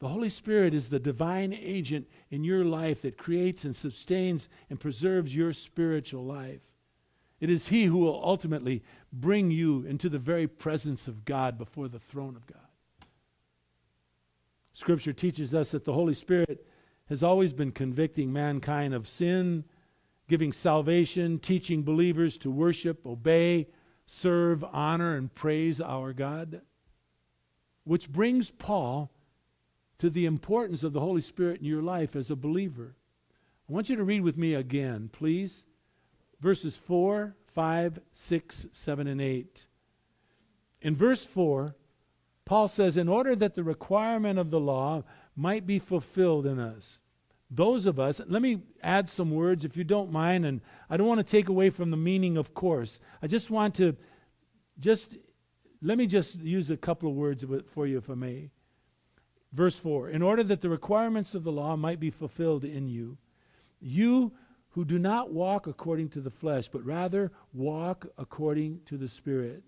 [0.00, 4.78] The Holy Spirit is the divine agent in your life that creates and sustains and
[4.78, 6.60] preserves your spiritual life.
[7.40, 11.88] It is He who will ultimately bring you into the very presence of God before
[11.88, 12.58] the throne of God.
[14.72, 16.66] Scripture teaches us that the Holy Spirit
[17.08, 19.64] has always been convicting mankind of sin,
[20.28, 23.68] giving salvation, teaching believers to worship, obey,
[24.06, 26.62] serve, honor, and praise our God.
[27.84, 29.10] Which brings Paul
[29.98, 32.96] to the importance of the Holy Spirit in your life as a believer.
[33.68, 35.66] I want you to read with me again, please
[36.44, 39.66] verses 4, 5, 6, 7, and 8.
[40.82, 41.74] In verse 4,
[42.44, 45.04] Paul says, In order that the requirement of the law
[45.34, 47.00] might be fulfilled in us,
[47.50, 51.06] those of us, let me add some words if you don't mind, and I don't
[51.06, 53.00] want to take away from the meaning, of course.
[53.22, 53.96] I just want to
[54.78, 55.16] just,
[55.80, 58.50] let me just use a couple of words for you, if I may.
[59.54, 63.16] Verse 4 In order that the requirements of the law might be fulfilled in you,
[63.80, 64.32] you
[64.74, 69.62] who do not walk according to the flesh, but rather walk according to the Spirit.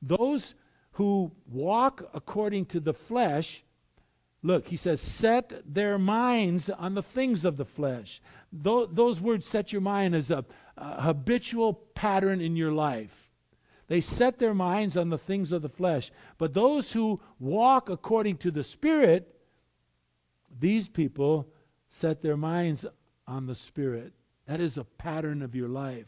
[0.00, 0.54] Those
[0.92, 3.64] who walk according to the flesh
[4.46, 8.20] Look, he says, set their minds on the things of the flesh.
[8.52, 10.44] those words, set your mind, as a,
[10.76, 13.32] a habitual pattern in your life.
[13.88, 16.12] They set their minds on the things of the flesh.
[16.38, 19.36] But those who walk according to the Spirit,
[20.56, 21.48] these people
[21.88, 22.86] set their minds
[23.26, 24.12] on the Spirit.
[24.46, 26.06] That is a pattern of your life.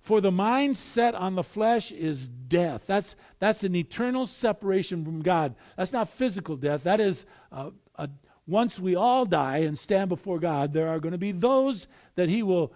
[0.00, 2.82] For the mind set on the flesh is death.
[2.88, 5.54] That's, that's an eternal separation from God.
[5.76, 6.82] That's not physical death.
[6.82, 8.10] That is, a, a,
[8.48, 11.86] once we all die and stand before God, there are going to be those
[12.16, 12.72] that He will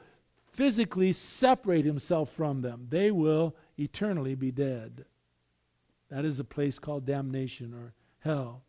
[0.52, 2.86] physically separate Himself from them.
[2.90, 5.04] They will eternally be dead.
[6.10, 8.62] That is a place called damnation or hell.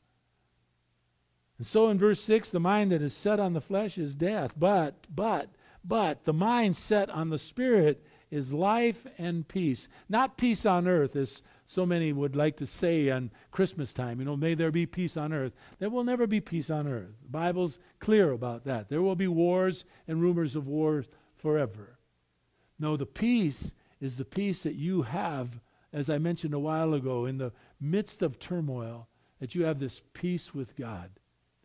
[1.57, 4.53] And so in verse 6, the mind that is set on the flesh is death.
[4.57, 5.49] But, but,
[5.83, 9.87] but the mind set on the spirit is life and peace.
[10.09, 14.19] Not peace on earth, as so many would like to say on Christmas time.
[14.19, 15.53] You know, may there be peace on earth.
[15.79, 17.11] There will never be peace on earth.
[17.23, 18.89] The Bible's clear about that.
[18.89, 21.97] There will be wars and rumors of wars forever.
[22.79, 25.59] No, the peace is the peace that you have,
[25.91, 29.07] as I mentioned a while ago, in the midst of turmoil,
[29.39, 31.09] that you have this peace with God,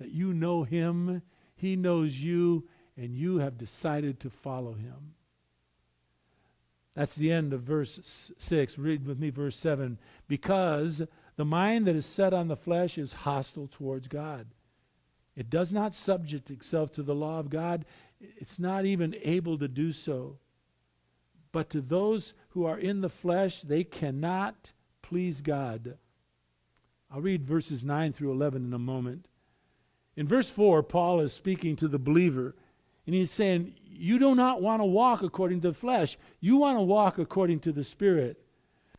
[0.02, 1.22] that you know Him,
[1.54, 5.14] He knows you, and you have decided to follow Him.
[6.94, 8.78] That's the end of verse 6.
[8.78, 9.98] Read with me verse 7.
[10.26, 11.02] Because
[11.36, 14.48] the mind that is set on the flesh is hostile towards God.
[15.36, 17.86] It does not subject itself to the law of God.
[18.20, 20.38] It's not even able to do so.
[21.52, 25.96] But to those who are in the flesh, they cannot please God.
[27.10, 29.28] I'll read verses 9 through 11 in a moment.
[30.16, 32.54] In verse 4, Paul is speaking to the believer,
[33.06, 36.18] and he's saying, you do not want to walk according to the flesh.
[36.40, 38.38] You want to walk according to the Spirit.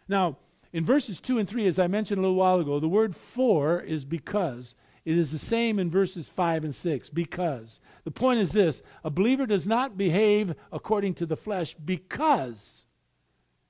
[0.08, 0.38] Now,
[0.72, 3.80] in verses 2 and 3, as I mentioned a little while ago, the word for
[3.80, 4.76] is because.
[5.06, 7.80] It is the same in verses 5 and 6, because.
[8.06, 12.86] The point is this a believer does not behave according to the flesh because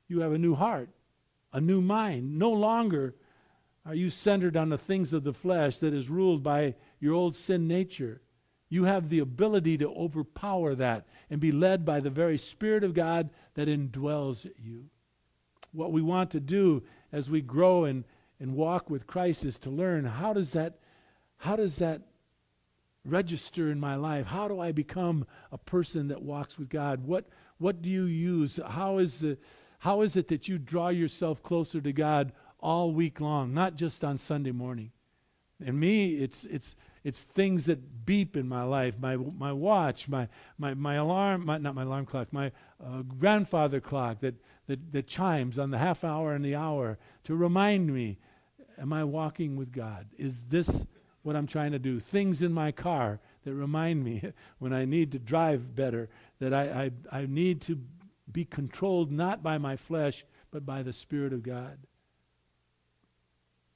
[0.08, 0.90] you have a new heart,
[1.52, 2.38] a new mind.
[2.38, 3.16] No longer
[3.86, 7.36] are you centered on the things of the flesh that is ruled by your old
[7.36, 8.22] sin nature.
[8.70, 12.94] You have the ability to overpower that and be led by the very Spirit of
[12.94, 14.86] God that indwells you.
[15.74, 18.06] What we want to do as we grow and,
[18.40, 20.80] and walk with Christ is to learn how does that
[21.38, 22.04] how does that
[23.04, 24.28] register in my life?
[24.28, 27.06] How do I become a person that walks with God?
[27.06, 28.62] What what do you use?
[28.66, 29.38] How is the
[29.80, 34.06] how is it that you draw yourself closer to God all week long, not just
[34.06, 34.94] on Sunday morning?
[35.60, 40.28] And me, it's it's it's things that beep in my life my, my watch, my,
[40.58, 42.52] my, my alarm, my, not my alarm clock, my
[42.84, 44.36] uh, grandfather clock that,
[44.68, 48.18] that, that chimes on the half hour and the hour to remind me
[48.78, 50.08] Am I walking with God?
[50.18, 50.88] Is this
[51.22, 52.00] what I'm trying to do?
[52.00, 54.24] Things in my car that remind me
[54.60, 57.80] when I need to drive better, that I, I, I need to
[58.32, 61.78] be controlled not by my flesh, but by the Spirit of God.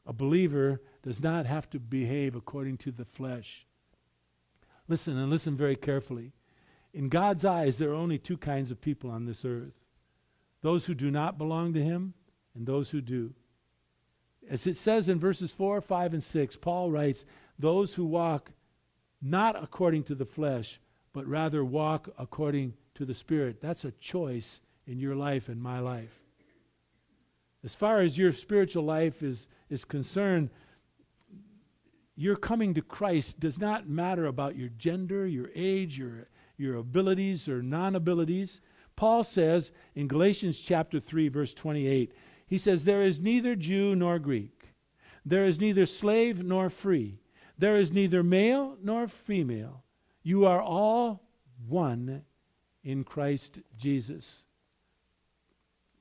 [0.05, 3.65] A believer does not have to behave according to the flesh.
[4.89, 6.33] Listen and listen very carefully.
[6.93, 9.71] In God's eyes, there are only two kinds of people on this earth
[10.61, 12.13] those who do not belong to Him
[12.53, 13.33] and those who do.
[14.49, 17.23] As it says in verses 4, 5, and 6, Paul writes,
[17.57, 18.51] Those who walk
[19.21, 20.77] not according to the flesh,
[21.13, 23.61] but rather walk according to the Spirit.
[23.61, 26.19] That's a choice in your life and my life.
[27.63, 30.49] As far as your spiritual life is, is concerned,
[32.17, 36.27] your coming to Christ does not matter about your gender, your age, your,
[36.57, 38.59] your abilities or non abilities.
[38.95, 42.11] Paul says in Galatians chapter 3, verse 28,
[42.47, 44.73] he says, There is neither Jew nor Greek,
[45.23, 47.19] there is neither slave nor free,
[47.55, 49.83] there is neither male nor female.
[50.23, 51.21] You are all
[51.67, 52.23] one
[52.83, 54.45] in Christ Jesus.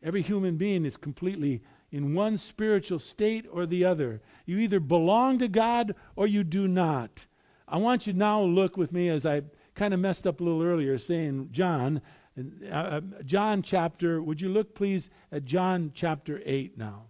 [0.03, 1.63] Every human being is completely
[1.97, 4.21] in one spiritual state or the other.
[4.45, 7.25] You either belong to God or you do not.
[7.67, 9.41] I want you now look with me as I
[9.75, 12.03] kind of messed up a little earlier saying John,
[12.71, 17.05] uh, uh, John chapter, would you look please at John chapter 8 now?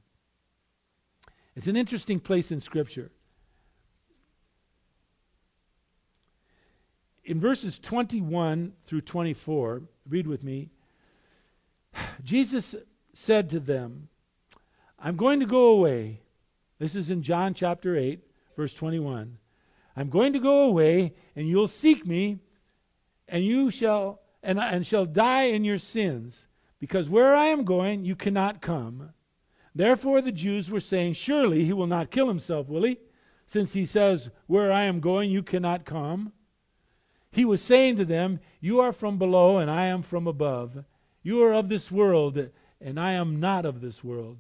[1.56, 3.10] It's an interesting place in Scripture.
[7.24, 10.70] In verses 21 through 24, read with me.
[12.22, 12.76] Jesus
[13.14, 14.10] said to them,
[14.98, 16.20] I'm going to go away.
[16.78, 18.20] This is in John chapter 8,
[18.56, 19.38] verse 21.
[19.96, 22.38] I'm going to go away, and you'll seek me,
[23.28, 26.46] and you shall and, and shall die in your sins,
[26.78, 29.10] because where I am going, you cannot come.
[29.74, 32.98] Therefore the Jews were saying, Surely he will not kill himself, will he?
[33.46, 36.32] since he says, Where I am going, you cannot come?
[37.30, 40.84] He was saying to them, You are from below, and I am from above.
[41.22, 44.38] You are of this world, and I am not of this world.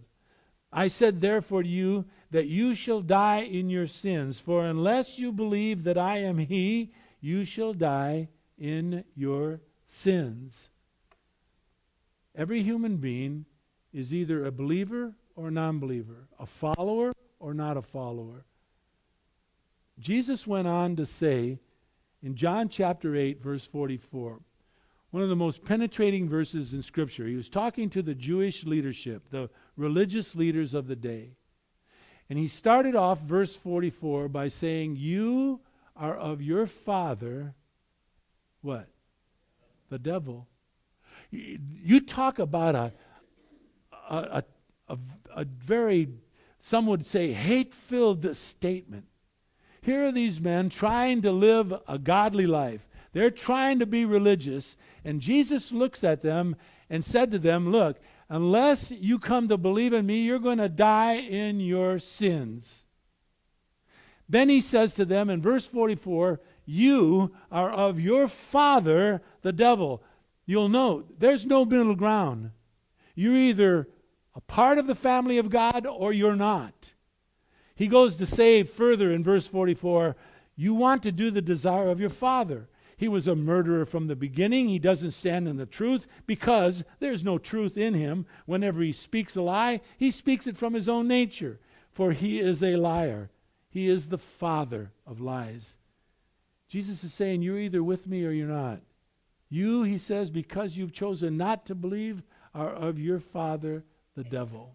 [0.72, 5.32] I said therefore to you that you shall die in your sins, for unless you
[5.32, 10.70] believe that I am He, you shall die in your sins.
[12.34, 13.46] Every human being
[13.92, 18.44] is either a believer or a non believer, a follower or not a follower.
[19.98, 21.58] Jesus went on to say
[22.22, 24.40] in John chapter 8, verse 44,
[25.10, 27.26] one of the most penetrating verses in Scripture.
[27.26, 31.36] He was talking to the Jewish leadership, the religious leaders of the day.
[32.28, 35.60] And he started off verse 44 by saying, You
[35.94, 37.54] are of your father,
[38.62, 38.88] what?
[39.88, 40.48] The devil.
[41.30, 42.92] You talk about a,
[44.08, 44.44] a,
[44.88, 44.98] a,
[45.34, 46.08] a very,
[46.60, 49.06] some would say, hate filled statement.
[49.82, 52.88] Here are these men trying to live a godly life.
[53.12, 54.76] They're trying to be religious.
[55.04, 56.56] And Jesus looks at them
[56.90, 60.68] and said to them, Look, unless you come to believe in me, you're going to
[60.68, 62.82] die in your sins.
[64.28, 70.02] Then he says to them in verse 44, You are of your father, the devil.
[70.46, 72.50] You'll note there's no middle ground.
[73.14, 73.88] You're either
[74.34, 76.94] a part of the family of God or you're not.
[77.74, 80.16] He goes to say further in verse 44
[80.56, 82.68] You want to do the desire of your father.
[82.96, 84.68] He was a murderer from the beginning.
[84.68, 88.24] He doesn't stand in the truth because there's no truth in him.
[88.46, 92.62] Whenever he speaks a lie, he speaks it from his own nature, for he is
[92.62, 93.30] a liar.
[93.68, 95.76] He is the father of lies.
[96.68, 98.80] Jesus is saying, You're either with me or you're not.
[99.48, 102.22] You, he says, because you've chosen not to believe,
[102.54, 103.84] are of your father,
[104.16, 104.74] the devil.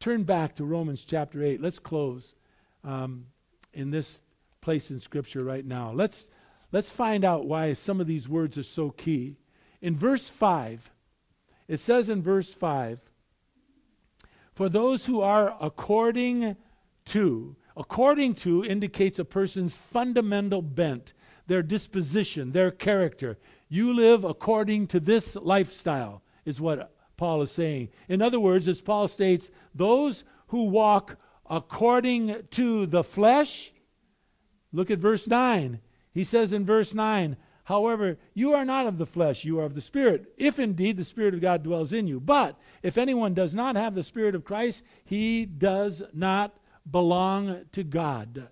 [0.00, 1.60] Turn back to Romans chapter 8.
[1.60, 2.34] Let's close
[2.82, 3.26] um,
[3.72, 4.22] in this
[4.60, 5.92] place in Scripture right now.
[5.92, 6.26] Let's
[6.76, 9.38] Let's find out why some of these words are so key.
[9.80, 10.92] In verse 5,
[11.68, 13.00] it says in verse 5,
[14.52, 16.54] for those who are according
[17.06, 21.14] to, according to indicates a person's fundamental bent,
[21.46, 23.38] their disposition, their character.
[23.70, 27.88] You live according to this lifestyle, is what Paul is saying.
[28.06, 31.16] In other words, as Paul states, those who walk
[31.48, 33.72] according to the flesh,
[34.74, 35.80] look at verse 9.
[36.16, 39.74] He says in verse 9, However, you are not of the flesh, you are of
[39.74, 42.20] the Spirit, if indeed the Spirit of God dwells in you.
[42.20, 46.56] But if anyone does not have the Spirit of Christ, he does not
[46.90, 48.48] belong to God.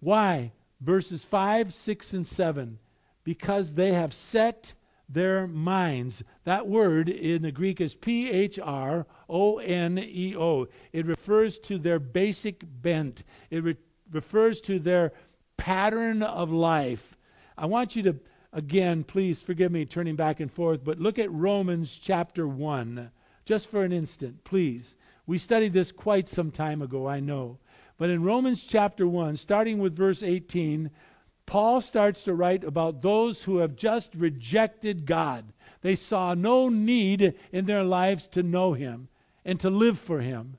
[0.00, 0.52] Why?
[0.80, 2.78] Verses 5, 6, and 7.
[3.22, 4.72] Because they have set
[5.10, 6.22] their minds.
[6.44, 10.68] That word in the Greek is P H R O N E O.
[10.94, 13.76] It refers to their basic bent, it re-
[14.10, 15.12] refers to their
[15.56, 17.16] pattern of life.
[17.56, 18.16] I want you to,
[18.52, 23.10] again, please forgive me turning back and forth, but look at Romans chapter 1
[23.46, 24.96] just for an instant, please.
[25.26, 27.58] We studied this quite some time ago, I know.
[27.96, 30.90] But in Romans chapter 1, starting with verse 18,
[31.46, 35.52] Paul starts to write about those who have just rejected God.
[35.80, 39.08] They saw no need in their lives to know Him
[39.44, 40.58] and to live for Him.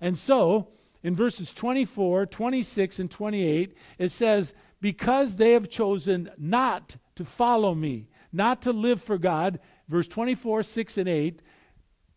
[0.00, 0.68] And so,
[1.08, 4.52] in verses 24, 26, and 28, it says,
[4.82, 10.62] Because they have chosen not to follow me, not to live for God, verse 24,
[10.62, 11.40] 6, and 8,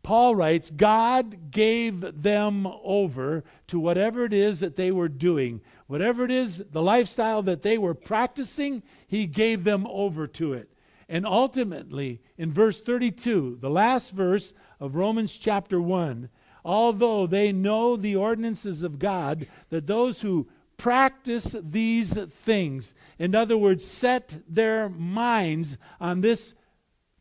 [0.03, 5.61] Paul writes, God gave them over to whatever it is that they were doing.
[5.87, 10.69] Whatever it is, the lifestyle that they were practicing, he gave them over to it.
[11.07, 16.27] And ultimately, in verse 32, the last verse of Romans chapter 1,
[16.63, 20.47] although they know the ordinances of God, that those who
[20.77, 26.53] practice these things, in other words, set their minds on this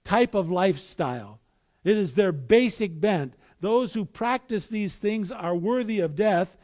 [0.05, 1.41] type of lifestyle,
[1.85, 3.35] it is their basic bent.
[3.61, 6.57] Those who practice these things are worthy of death.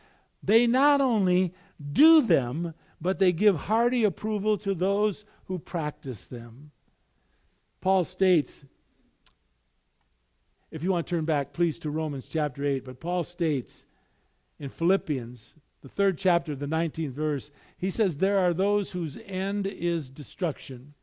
[0.43, 1.55] They not only
[1.93, 6.70] do them, but they give hearty approval to those who practice them.
[7.81, 8.64] Paul states
[10.71, 12.85] if you want to turn back, please, to Romans chapter 8.
[12.85, 13.87] But Paul states
[14.59, 19.67] in Philippians, the third chapter, the 19th verse, he says, There are those whose end
[19.67, 20.95] is destruction.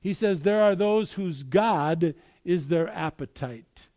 [0.00, 2.14] He says, There are those whose God
[2.44, 3.88] is their appetite.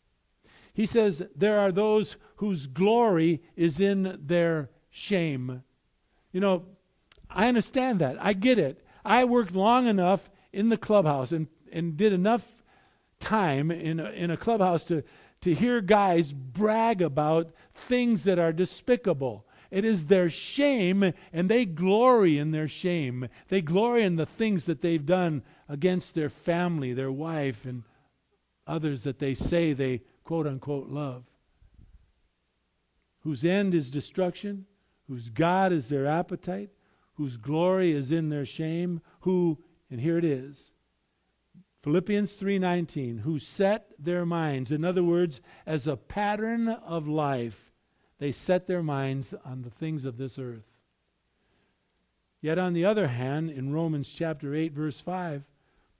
[0.74, 5.64] He says, There are those whose glory is in their shame.
[6.32, 6.66] You know,
[7.30, 8.18] I understand that.
[8.20, 8.86] I get it.
[9.04, 12.55] I worked long enough in the clubhouse and, and did enough
[13.20, 15.04] time in a, in a clubhouse to,
[15.42, 19.46] to hear guys brag about things that are despicable.
[19.72, 23.28] It is their shame, and they glory in their shame.
[23.50, 27.84] They glory in the things that they've done against their family, their wife, and
[28.68, 31.26] others that they say they quote unquote love.
[33.22, 34.66] Whose end is destruction,
[35.08, 36.70] whose God is their appetite,
[37.16, 39.58] whose glory is in their shame, who,
[39.90, 40.75] and here it is,
[41.86, 47.72] Philippians 3:19, who set their minds, in other words, as a pattern of life,
[48.18, 50.80] they set their minds on the things of this earth.
[52.42, 55.46] Yet on the other hand, in Romans chapter 8 verse 5,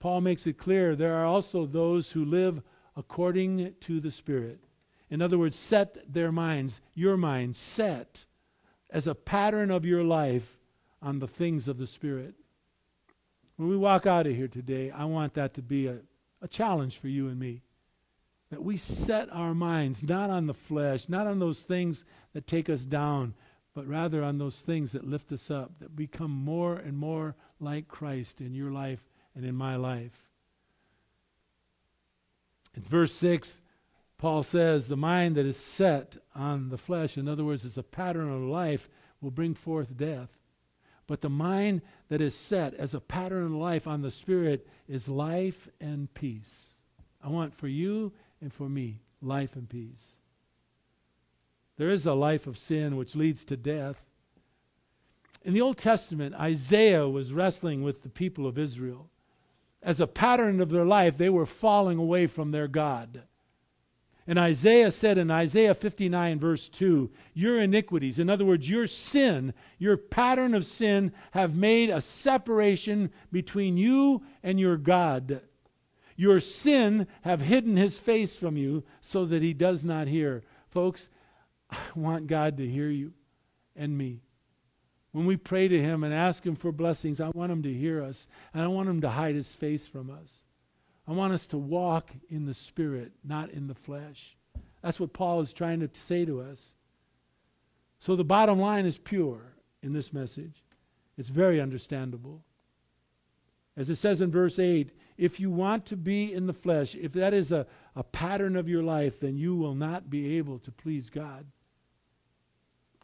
[0.00, 2.62] Paul makes it clear there are also those who live
[2.96, 4.64] according to the Spirit.
[5.08, 8.26] In other words, set their minds, your mind, set
[8.90, 10.58] as a pattern of your life
[11.00, 12.34] on the things of the Spirit.
[13.56, 15.98] When we walk out of here today, I want that to be a,
[16.42, 17.62] a challenge for you and me.
[18.50, 22.68] That we set our minds not on the flesh, not on those things that take
[22.68, 23.34] us down,
[23.74, 27.88] but rather on those things that lift us up, that become more and more like
[27.88, 30.26] Christ in your life and in my life.
[32.76, 33.62] In verse 6,
[34.18, 37.82] Paul says, The mind that is set on the flesh, in other words, it's a
[37.82, 38.88] pattern of life,
[39.20, 40.35] will bring forth death.
[41.06, 45.08] But the mind that is set as a pattern of life on the Spirit is
[45.08, 46.74] life and peace.
[47.22, 50.16] I want for you and for me life and peace.
[51.76, 54.06] There is a life of sin which leads to death.
[55.44, 59.08] In the Old Testament, Isaiah was wrestling with the people of Israel.
[59.82, 63.22] As a pattern of their life, they were falling away from their God.
[64.26, 69.54] And Isaiah said in Isaiah 59, verse 2, Your iniquities, in other words, your sin,
[69.78, 75.42] your pattern of sin, have made a separation between you and your God.
[76.16, 80.42] Your sin have hidden his face from you so that he does not hear.
[80.70, 81.08] Folks,
[81.70, 83.12] I want God to hear you
[83.76, 84.22] and me.
[85.12, 88.02] When we pray to him and ask him for blessings, I want him to hear
[88.02, 90.42] us, and I want him to hide his face from us.
[91.08, 94.36] I want us to walk in the Spirit, not in the flesh.
[94.82, 96.74] That's what Paul is trying to say to us.
[98.00, 100.62] So the bottom line is pure in this message.
[101.16, 102.42] It's very understandable.
[103.76, 107.12] As it says in verse 8, if you want to be in the flesh, if
[107.12, 110.72] that is a, a pattern of your life, then you will not be able to
[110.72, 111.46] please God.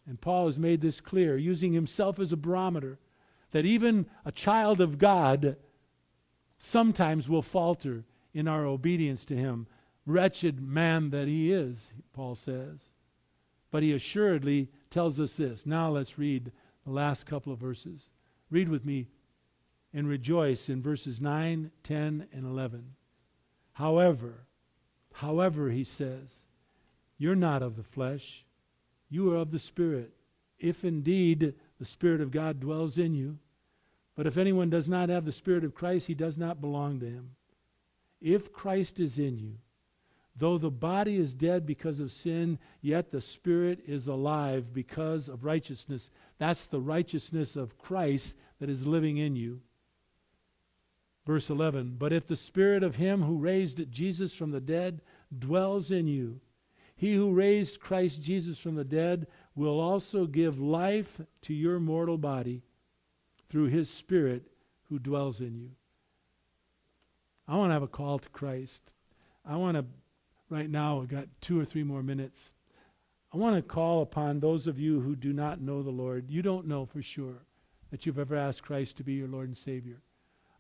[0.07, 2.99] And Paul has made this clear, using himself as a barometer,
[3.53, 5.57] that even a child of God
[6.65, 9.67] sometimes will falter in our obedience to him.
[10.07, 12.95] Wretched man that he is, Paul says.
[13.73, 15.67] But he assuredly tells us this.
[15.67, 16.53] Now let's read
[16.85, 18.11] the last couple of verses.
[18.49, 19.09] Read with me
[19.93, 22.95] and rejoice in verses 9, 10, and 11.
[23.73, 24.47] However,
[25.15, 26.47] however, he says,
[27.19, 28.45] you're not of the flesh,
[29.11, 30.13] you are of the Spirit,
[30.61, 33.39] if indeed the Spirit of God dwells in you.
[34.15, 37.07] But if anyone does not have the Spirit of Christ, he does not belong to
[37.07, 37.31] him.
[38.21, 39.59] If Christ is in you,
[40.37, 45.45] though the body is dead because of sin, yet the Spirit is alive because of
[45.45, 46.11] righteousness.
[46.39, 49.63] That's the righteousness of Christ that is living in you.
[51.27, 55.01] Verse 11 But if the Spirit of Him who raised Jesus from the dead
[55.37, 56.41] dwells in you,
[56.95, 62.19] he who raised Christ Jesus from the dead will also give life to your mortal
[62.19, 62.63] body
[63.53, 64.45] through his Spirit
[64.89, 65.73] who dwells in you.
[67.47, 68.95] I want to have a call to Christ.
[69.45, 69.85] I want to,
[70.49, 72.55] right now, we've got two or three more minutes.
[73.31, 76.31] I want to call upon those of you who do not know the Lord.
[76.31, 77.45] You don't know for sure
[77.91, 80.01] that you've ever asked Christ to be your Lord and Savior.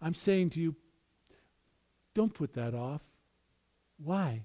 [0.02, 0.76] I'm saying to you,
[2.14, 3.00] don't put that off.
[3.96, 4.44] Why?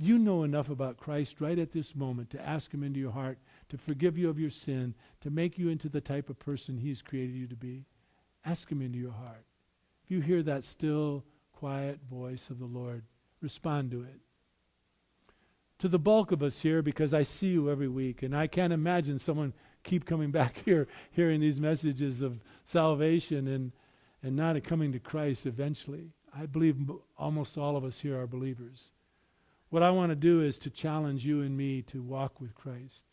[0.00, 3.38] You know enough about Christ right at this moment to ask Him into your heart
[3.68, 7.02] to forgive you of your sin, to make you into the type of person He's
[7.02, 7.84] created you to be.
[8.44, 9.44] Ask Him into your heart.
[10.04, 13.02] If you hear that still, quiet voice of the Lord,
[13.40, 14.20] respond to it.
[15.80, 18.72] To the bulk of us here, because I see you every week, and I can't
[18.72, 23.72] imagine someone keep coming back here, hearing these messages of salvation and,
[24.22, 26.12] and not coming to Christ eventually.
[26.32, 26.76] I believe
[27.16, 28.92] almost all of us here are believers.
[29.70, 33.04] What I want to do is to challenge you and me to walk with Christ.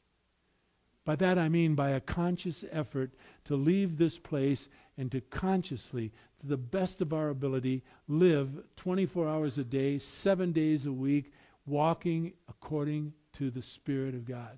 [1.03, 3.11] By that I mean by a conscious effort
[3.45, 9.27] to leave this place and to consciously, to the best of our ability, live 24
[9.27, 11.31] hours a day, seven days a week,
[11.65, 14.57] walking according to the Spirit of God.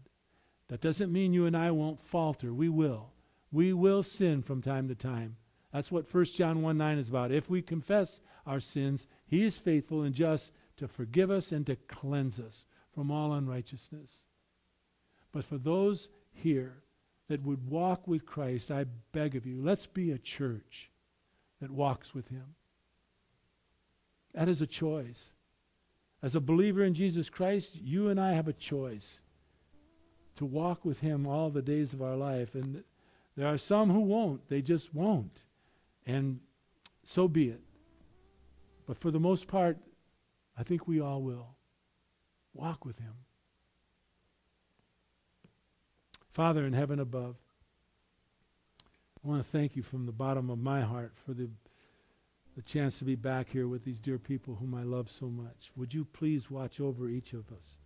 [0.69, 2.53] That doesn't mean you and I won't falter.
[2.53, 3.11] We will.
[3.51, 5.37] We will sin from time to time.
[5.73, 7.31] That's what 1 John 1 9 is about.
[7.31, 11.75] If we confess our sins, He is faithful and just to forgive us and to
[11.75, 14.27] cleanse us from all unrighteousness.
[15.31, 16.83] But for those here
[17.27, 20.89] that would walk with Christ, I beg of you, let's be a church
[21.61, 22.55] that walks with him.
[24.33, 25.33] That is a choice.
[26.21, 29.21] As a believer in Jesus Christ, you and I have a choice
[30.35, 32.55] to walk with him all the days of our life.
[32.55, 32.83] And
[33.35, 34.47] there are some who won't.
[34.49, 35.39] They just won't.
[36.05, 36.39] And
[37.03, 37.61] so be it.
[38.85, 39.77] But for the most part,
[40.57, 41.55] I think we all will.
[42.53, 43.13] Walk with him.
[46.31, 47.35] Father in heaven above,
[49.23, 51.49] I want to thank you from the bottom of my heart for the,
[52.55, 55.71] the chance to be back here with these dear people whom I love so much.
[55.75, 57.77] Would you please watch over each of us?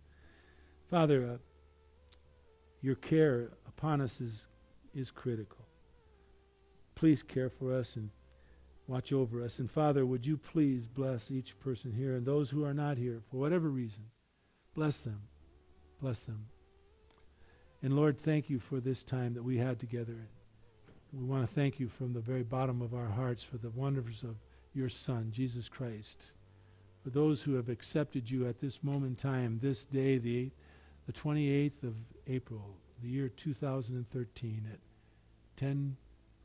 [0.88, 1.38] Father, uh,
[2.80, 4.46] your care upon us is,
[4.94, 5.66] is critical.
[6.94, 8.10] Please care for us and
[8.92, 9.58] watch over us.
[9.58, 13.22] And Father, would you please bless each person here and those who are not here
[13.30, 14.04] for whatever reason.
[14.74, 15.22] Bless them.
[16.00, 16.46] Bless them.
[17.82, 20.28] And Lord, thank you for this time that we had together.
[21.10, 24.22] We want to thank you from the very bottom of our hearts for the wonders
[24.24, 24.36] of
[24.74, 26.32] your Son, Jesus Christ.
[27.02, 30.50] For those who have accepted you at this moment in time, this day, the,
[31.06, 31.94] the 28th of
[32.26, 34.78] April, the year 2013, at
[35.56, 35.96] 10,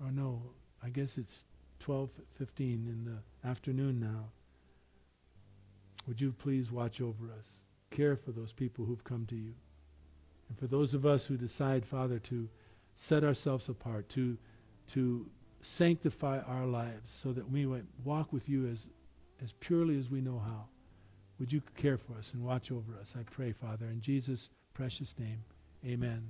[0.01, 0.41] or no,
[0.81, 1.43] I guess it's
[1.79, 4.31] 12:15 in the afternoon now.
[6.07, 7.67] Would you please watch over us?
[7.91, 9.53] Care for those people who've come to you.
[10.49, 12.49] And for those of us who decide, Father, to
[12.95, 14.37] set ourselves apart, to,
[14.89, 15.29] to
[15.61, 18.87] sanctify our lives so that we might walk with you as,
[19.43, 20.65] as purely as we know how,
[21.39, 23.15] would you care for us and watch over us?
[23.17, 25.43] I pray, Father, in Jesus' precious name.
[25.85, 26.23] Amen.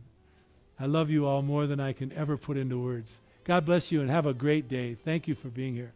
[0.79, 3.21] I love you all more than I can ever put into words.
[3.47, 4.93] God bless you and have a great day.
[4.93, 5.93] Thank you for being here.